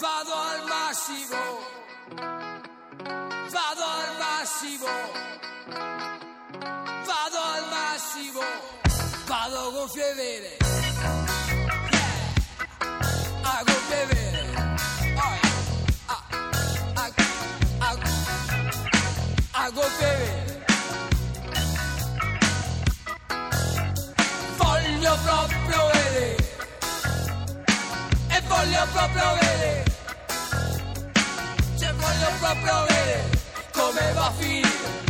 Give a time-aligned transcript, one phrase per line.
[0.00, 1.36] vado al massimo,
[3.50, 4.86] vado al massimo,
[7.06, 8.40] vado al massimo,
[9.26, 10.56] vado con fievere.
[13.42, 14.76] A gonfie vere.
[15.16, 15.58] Oh.
[24.56, 26.36] Voglio proprio vedere.
[28.28, 29.87] E voglio proprio vedere.
[32.36, 33.24] Proprio vedere
[33.72, 35.07] come va a finire.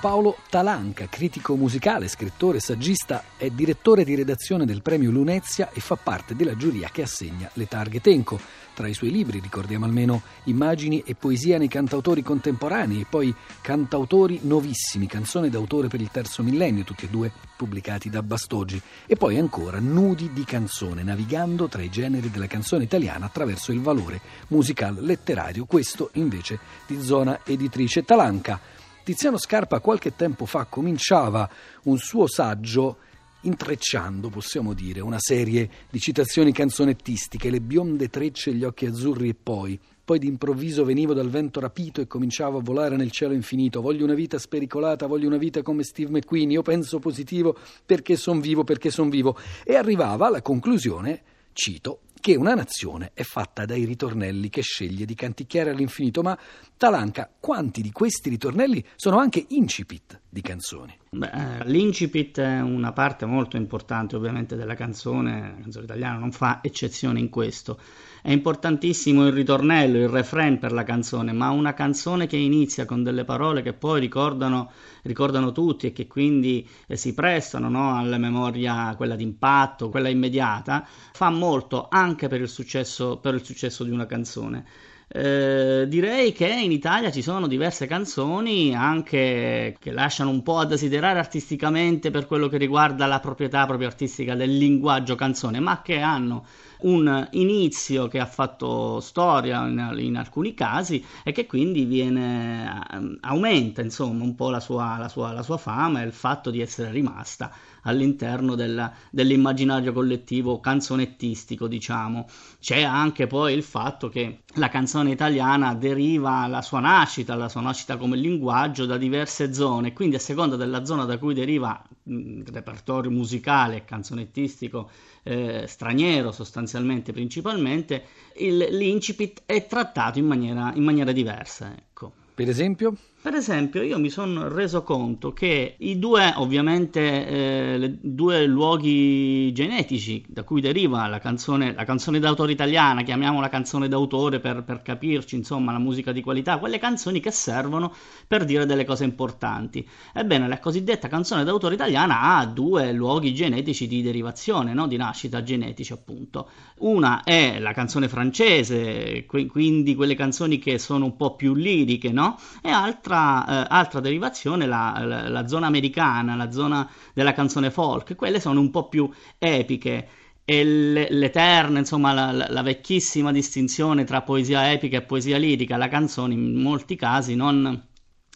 [0.00, 5.96] Paolo Talanca, critico musicale, scrittore, saggista, è direttore di redazione del premio Lunezia e fa
[5.96, 8.40] parte della giuria che assegna le targhe Tenco.
[8.72, 14.40] Tra i suoi libri ricordiamo almeno Immagini e poesia nei cantautori contemporanei e poi Cantautori
[14.44, 18.80] novissimi, canzone d'autore per il terzo millennio, tutti e due pubblicati da Bastogi.
[19.04, 23.82] E poi ancora Nudi di canzone, navigando tra i generi della canzone italiana attraverso il
[23.82, 28.78] valore musical letterario, questo invece di zona editrice Talanca.
[29.10, 31.50] Tiziano Scarpa qualche tempo fa cominciava
[31.86, 32.98] un suo saggio
[33.40, 39.34] intrecciando, possiamo dire, una serie di citazioni canzonettistiche, le bionde trecce, gli occhi azzurri e
[39.34, 39.76] poi.
[40.04, 43.80] Poi d'improvviso venivo dal vento rapito e cominciavo a volare nel cielo infinito.
[43.80, 46.52] Voglio una vita spericolata, voglio una vita come Steve McQueen.
[46.52, 49.36] Io penso positivo perché son vivo, perché son vivo.
[49.64, 51.20] E arrivava alla conclusione,
[51.52, 56.38] cito, che una nazione è fatta dai ritornelli che sceglie di canticchiare all'infinito, ma
[56.76, 60.96] Talanca, quanti di questi ritornelli sono anche incipit di canzoni?
[61.12, 66.30] Beh, eh, l'incipit è una parte molto importante ovviamente della canzone, la canzone italiana non
[66.32, 67.78] fa eccezione in questo.
[68.22, 73.02] È importantissimo il ritornello, il refrain per la canzone, ma una canzone che inizia con
[73.02, 74.70] delle parole che poi ricordano,
[75.02, 80.86] ricordano tutti e che quindi eh, si prestano no, alla memoria, quella d'impatto, quella immediata,
[81.12, 84.64] fa molto anche per il successo, per il successo di una canzone.
[85.12, 90.66] Eh, direi che in Italia ci sono diverse canzoni anche che lasciano un po' a
[90.66, 95.98] desiderare artisticamente per quello che riguarda la proprietà proprio artistica del linguaggio canzone, ma che
[95.98, 96.46] hanno
[96.82, 103.18] un inizio che ha fatto storia in, in alcuni casi e che quindi viene, ehm,
[103.22, 106.60] aumenta insomma un po' la sua, la, sua, la sua fama e il fatto di
[106.60, 112.26] essere rimasta all'interno della, dell'immaginario collettivo canzonettistico, diciamo.
[112.60, 117.60] C'è anche poi il fatto che la canzone italiana deriva la sua nascita, la sua
[117.60, 122.44] nascita come linguaggio da diverse zone, quindi a seconda della zona da cui deriva il
[122.50, 124.90] repertorio musicale e canzonettistico
[125.22, 128.04] eh, straniero sostanzialmente principalmente,
[128.36, 131.72] il, l'incipit è trattato in maniera, in maniera diversa.
[131.76, 132.12] Ecco.
[132.34, 132.94] Per esempio?
[133.22, 139.52] Per esempio, io mi sono reso conto che i due, ovviamente, eh, le, due luoghi
[139.52, 144.80] genetici da cui deriva la canzone, la canzone d'autore italiana, chiamiamola canzone d'autore per, per,
[144.80, 147.92] capirci, insomma, la musica di qualità, quelle canzoni che servono
[148.26, 149.86] per dire delle cose importanti.
[150.14, 154.86] Ebbene, la cosiddetta canzone d'autore italiana ha due luoghi genetici di derivazione, no?
[154.86, 156.48] di nascita genetici, appunto.
[156.78, 162.38] Una è la canzone francese, quindi quelle canzoni che sono un po' più liriche, no?
[162.62, 167.70] E altra altra, eh, altra derivazione la, la, la, zona americana, la zona della canzone
[167.70, 170.08] folk, quelle sono un po' più epiche.
[170.44, 176.34] E l'eterna, insomma, la, la, vecchissima distinzione tra poesia epica e poesia lirica, la canzone
[176.34, 177.80] in molti casi non,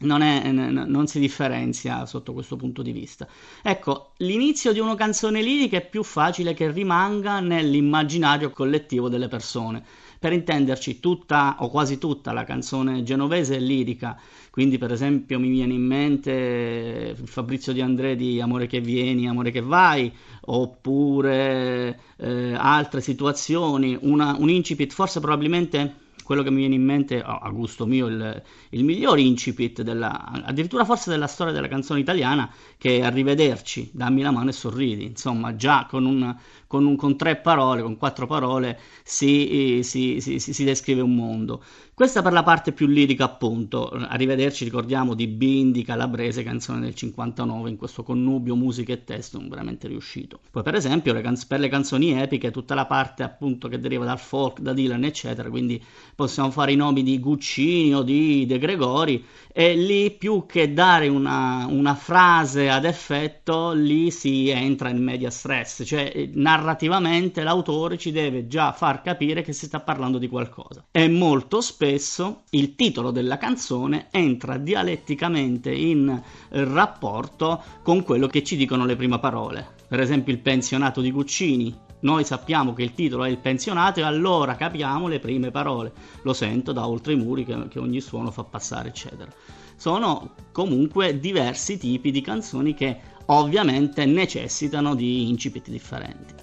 [0.00, 3.28] non, è, non, si differenzia sotto questo punto di vista.
[3.62, 9.84] Ecco, l'inizio di una canzone lirica è più facile che rimanga nell'immaginario collettivo delle persone.
[10.20, 14.20] Per intenderci, tutta o quasi tutta la canzone genovese è lirica,
[14.50, 19.50] quindi per esempio mi viene in mente Fabrizio Di André di Amore che vieni, Amore
[19.50, 25.94] che vai, oppure eh, altre situazioni, una, un incipit forse probabilmente
[26.30, 30.84] quello che mi viene in mente, a gusto mio, il, il miglior incipit, della, addirittura
[30.84, 32.48] forse della storia della canzone italiana,
[32.78, 35.06] che è Arrivederci, dammi la mano e sorridi.
[35.06, 36.36] Insomma, già con, un,
[36.68, 41.64] con, un, con tre parole, con quattro parole, si, si, si, si, descrive un mondo.
[41.92, 43.88] Questa per la parte più lirica, appunto.
[43.88, 49.88] Arrivederci, ricordiamo, di Bindi, Calabrese, canzone del 59, in questo connubio musica e testo veramente
[49.88, 50.38] riuscito.
[50.48, 54.04] Poi, per esempio, le canz- per le canzoni epiche, tutta la parte appunto che deriva
[54.04, 55.82] dal folk, da Dylan, eccetera, quindi
[56.20, 61.08] possiamo fare i nomi di Guccini o di De Gregori, e lì più che dare
[61.08, 68.12] una, una frase ad effetto, lì si entra in media stress, cioè narrativamente l'autore ci
[68.12, 70.84] deve già far capire che si sta parlando di qualcosa.
[70.90, 76.20] E molto spesso il titolo della canzone entra dialetticamente in
[76.50, 79.78] rapporto con quello che ci dicono le prime parole.
[79.88, 84.04] per esempio il pensionato di Guccini, noi sappiamo che il titolo è il pensionato e
[84.04, 85.92] allora capiamo le prime parole,
[86.22, 89.30] lo sento da oltre i muri che, che ogni suono fa passare, eccetera.
[89.76, 96.34] Sono comunque diversi tipi di canzoni che ovviamente necessitano di incipit differenti.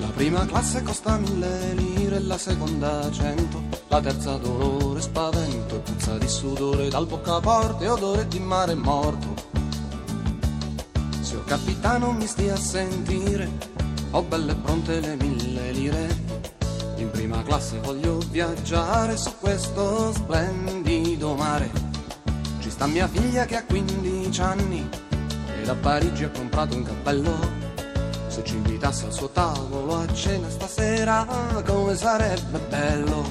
[0.00, 6.16] La prima classe costa mille lire, la seconda cento, la terza dolore, spavento e puzza
[6.18, 9.34] di sudore dal boccaporte odore di mare morto.
[11.20, 13.50] Signor capitano mi stia a sentire,
[14.10, 16.26] ho belle pronte le mille lire.
[16.96, 21.70] In prima classe voglio viaggiare su questo splendido mare.
[22.60, 24.88] Ci sta mia figlia che ha 15 anni
[25.60, 27.66] e da Parigi ha comprato un cappello.
[28.28, 31.26] Se ci invitasse al suo tavolo a cena stasera,
[31.64, 33.24] come sarebbe bello.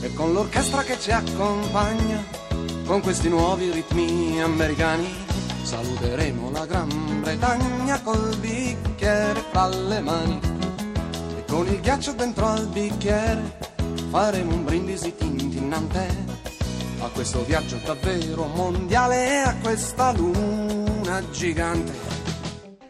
[0.00, 2.22] E con l'orchestra che ci accompagna,
[2.84, 5.31] con questi nuovi ritmi americani
[5.72, 10.38] saluteremo la Gran Bretagna col bicchiere fra le mani
[11.38, 13.56] e con il ghiaccio dentro al bicchiere
[14.10, 16.24] faremo un brindisi tintinnante
[17.00, 21.92] a questo viaggio davvero mondiale e a questa luna gigante.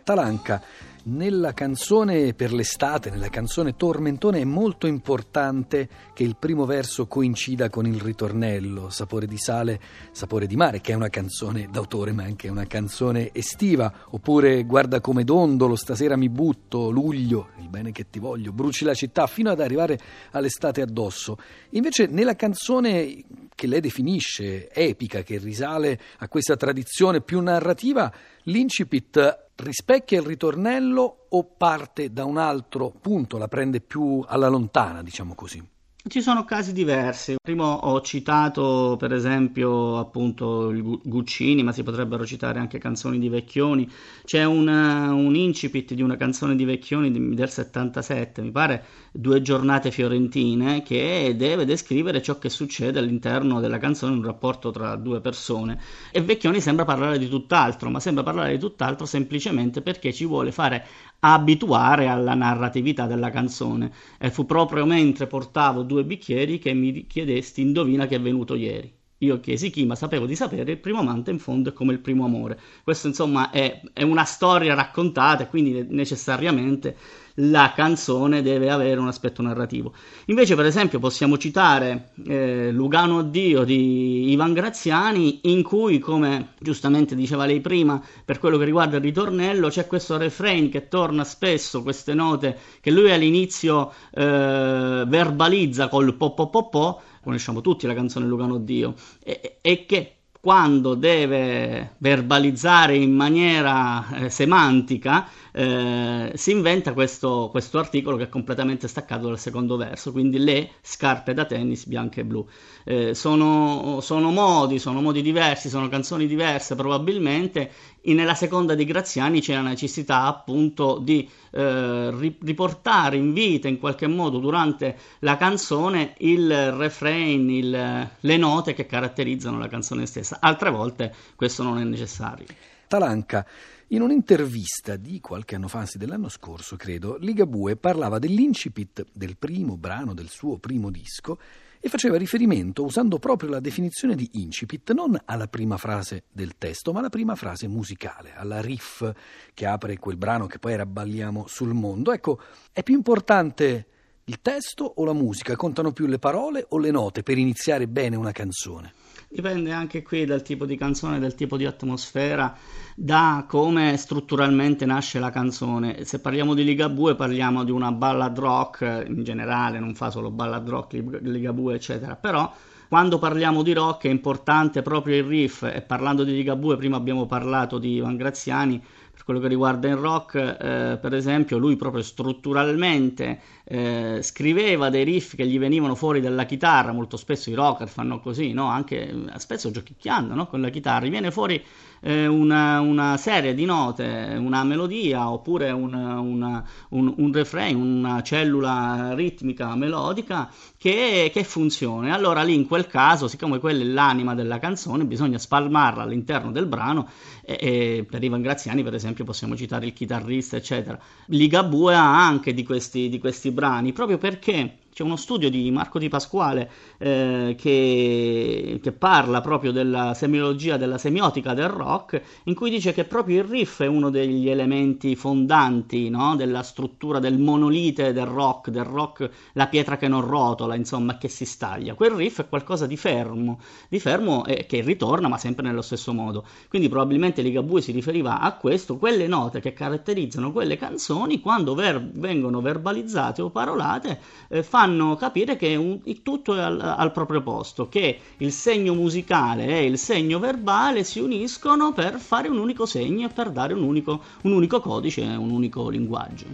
[0.02, 0.61] Talanca
[1.05, 7.69] nella canzone per l'estate, nella canzone Tormentone, è molto importante che il primo verso coincida
[7.71, 9.81] con il ritornello, Sapore di sale,
[10.13, 15.01] sapore di mare, che è una canzone d'autore ma anche una canzone estiva, oppure Guarda
[15.01, 19.51] come dondolo, stasera mi butto, luglio, il bene che ti voglio, bruci la città, fino
[19.51, 19.99] ad arrivare
[20.33, 21.37] all'estate addosso.
[21.71, 28.13] Invece nella canzone che lei definisce epica, che risale a questa tradizione più narrativa,
[28.45, 35.03] l'incipit rispecchia il ritornello o parte da un altro punto, la prende più alla lontana,
[35.03, 35.72] diciamo così?
[36.05, 37.37] Ci sono casi diversi.
[37.41, 43.29] Prima ho citato per esempio appunto il Guccini, ma si potrebbero citare anche canzoni di
[43.29, 43.89] Vecchioni.
[44.25, 48.85] C'è un, un incipit di una canzone di Vecchioni del 77, mi pare,
[49.15, 54.97] Due giornate fiorentine, che deve descrivere ciò che succede all'interno della canzone, un rapporto tra
[54.97, 55.79] due persone.
[56.11, 60.51] E Vecchioni sembra parlare di tutt'altro, ma sembra parlare di tutt'altro semplicemente perché ci vuole
[60.51, 60.85] fare
[61.25, 63.93] abituare alla narratività della canzone.
[64.19, 68.93] E fu proprio mentre portavo due bicchieri che mi chiedesti indovina che è venuto ieri.
[69.23, 72.01] Io chiesi chi, ma sapevo di sapere, il primo amante in fondo è come il
[72.01, 72.59] primo amore.
[72.83, 76.97] Questo insomma è, è una storia raccontata, quindi necessariamente
[77.37, 79.95] la canzone deve avere un aspetto narrativo.
[80.27, 87.15] Invece, per esempio, possiamo citare eh, Lugano Dio di Ivan Graziani, in cui, come giustamente
[87.15, 91.83] diceva lei prima, per quello che riguarda il ritornello, c'è questo refrain che torna spesso,
[91.83, 97.95] queste note che lui all'inizio eh, verbalizza col po po po po, conosciamo tutti la
[97.95, 106.51] canzone Lugano Dio, e, e che quando deve verbalizzare in maniera eh, semantica, eh, si
[106.51, 111.45] inventa questo, questo, articolo che è completamente staccato dal secondo verso, quindi le scarpe da
[111.45, 112.45] tennis bianche e blu.
[112.83, 117.71] Eh, sono, sono, modi, sono modi diversi, sono canzoni diverse probabilmente.
[118.05, 123.79] E nella seconda di Graziani c'è la necessità appunto di eh, riportare in vita in
[123.79, 130.39] qualche modo durante la canzone il refrain, il, le note che caratterizzano la canzone stessa.
[130.41, 132.47] Altre volte questo non è necessario.
[132.89, 133.47] Talanca.
[133.89, 139.77] In un'intervista di qualche anno fa, anzi dell'anno scorso, credo, Ligabue parlava dell'incipit del primo
[139.77, 141.39] brano del suo primo disco
[141.84, 146.93] e faceva riferimento, usando proprio la definizione di incipit, non alla prima frase del testo,
[146.93, 149.10] ma alla prima frase musicale, alla riff
[149.53, 152.12] che apre quel brano che poi rabballiamo sul mondo.
[152.12, 152.39] Ecco,
[152.70, 153.86] è più importante
[154.27, 155.56] il testo o la musica?
[155.56, 158.93] Contano più le parole o le note per iniziare bene una canzone?
[159.34, 162.55] Dipende anche qui dal tipo di canzone, dal tipo di atmosfera,
[162.94, 166.05] da come strutturalmente nasce la canzone.
[166.05, 170.69] Se parliamo di Ligabue parliamo di una ballad rock in generale, non fa solo ballad
[170.69, 172.53] rock, Ligabue eccetera, però
[172.89, 177.24] quando parliamo di rock è importante proprio il riff e parlando di Ligabue prima abbiamo
[177.24, 178.82] parlato di Ivan Graziani
[179.22, 185.05] per quello che riguarda il rock, eh, per esempio, lui proprio strutturalmente eh, scriveva dei
[185.05, 188.67] riff che gli venivano fuori dalla chitarra, molto spesso i rocker fanno così, no?
[188.67, 190.46] anche spesso giochicchiando no?
[190.46, 191.62] con la chitarra, viene fuori
[192.00, 198.22] eh, una, una, serie di note, una melodia oppure una, una, un, un, refrain, una
[198.22, 202.12] cellula ritmica melodica che, che funziona.
[202.12, 206.67] Allora lì in quel caso, siccome quella è l'anima della canzone, bisogna spalmarla all'interno del
[206.67, 207.08] brano
[207.44, 210.99] e, e per Ivan Graziani per esempio possiamo citare il chitarrista eccetera.
[211.27, 215.99] Ligabue ha anche di questi, di questi brani proprio perché c'è uno studio di Marco
[215.99, 222.69] Di Pasquale eh, che, che, parla proprio della semiologia, della semiotica del rock, in cui
[222.69, 226.37] dice che proprio il riff è uno degli elementi fondanti no?
[226.37, 231.29] della struttura del monolite del rock, del rock la pietra che non rotola, insomma, che
[231.29, 231.94] si staglia.
[231.94, 236.13] Quel riff è qualcosa di fermo, di fermo eh, che ritorna ma sempre nello stesso
[236.13, 236.44] modo.
[236.69, 242.11] Quindi probabilmente Ligabue si riferiva a questo, quelle note che caratterizzano quelle canzoni quando ver-
[242.13, 247.41] vengono verbalizzate o parolate eh, fanno fanno capire che un, tutto è al, al, proprio
[247.41, 252.84] posto, che il segno musicale e il segno verbale si uniscono per fare un unico
[252.84, 256.46] segno e per dare un unico, un unico codice, un unico linguaggio.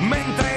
[0.00, 0.49] Mentre